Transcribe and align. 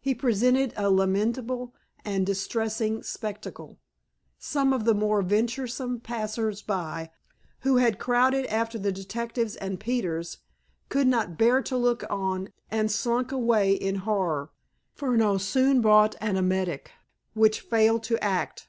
He 0.00 0.16
presented 0.16 0.74
a 0.76 0.90
lamentable 0.90 1.76
and 2.04 2.26
distressing 2.26 3.04
spectacle. 3.04 3.78
Some 4.36 4.72
of 4.72 4.84
the 4.84 4.94
more 4.94 5.22
venturesome 5.22 6.00
passers 6.00 6.60
by, 6.60 7.12
who 7.60 7.76
had 7.76 8.00
crowded 8.00 8.46
after 8.46 8.80
the 8.80 8.90
detectives 8.90 9.54
and 9.54 9.78
Peters, 9.78 10.38
could 10.88 11.06
not 11.06 11.38
bear 11.38 11.62
to 11.62 11.76
look 11.76 12.02
on, 12.10 12.48
and 12.68 12.90
slunk 12.90 13.30
away 13.30 13.72
in 13.74 13.94
horror. 13.94 14.50
Furneaux 14.96 15.38
soon 15.38 15.80
brought 15.80 16.16
an 16.20 16.36
emetic, 16.36 16.90
which 17.34 17.60
failed 17.60 18.02
to 18.02 18.18
act. 18.20 18.66